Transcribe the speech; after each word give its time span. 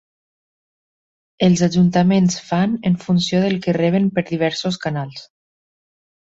Els 1.47 1.61
ajuntaments 1.67 2.39
fan 2.49 2.75
en 2.93 2.97
funció 3.05 3.45
del 3.45 3.61
que 3.69 3.77
reben 3.81 4.11
per 4.19 4.27
diversos 4.33 4.83
canals. 4.89 5.31